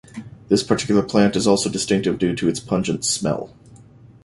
This 0.49 0.63
particular 0.63 1.03
plant 1.03 1.35
is 1.35 1.45
also 1.45 1.69
distinctive 1.69 2.17
due 2.17 2.35
to 2.37 2.47
its 2.47 2.59
pungent 2.59 3.05
smell. 3.05 3.51